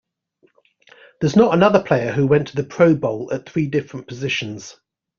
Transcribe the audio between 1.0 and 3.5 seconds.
There's not another player who went to the Pro Bowl at